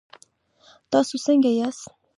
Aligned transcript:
تاسو 0.91 1.13
څنګ 1.25 1.43
ياست؟ 1.49 1.83